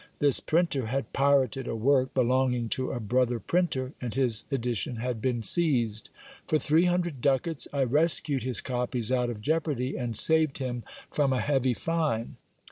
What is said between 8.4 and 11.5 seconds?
his copies out of jeopardy, and saved him from a